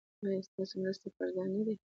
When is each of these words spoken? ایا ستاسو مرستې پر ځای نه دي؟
ایا 0.25 0.41
ستاسو 0.47 0.73
مرستې 0.81 1.09
پر 1.15 1.27
ځای 1.35 1.47
نه 1.55 1.61
دي؟ 1.65 1.75